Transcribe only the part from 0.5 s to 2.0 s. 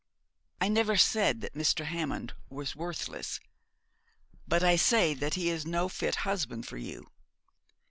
I never said that Mr.